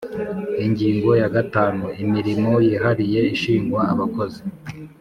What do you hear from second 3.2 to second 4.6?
ishingwa abakozi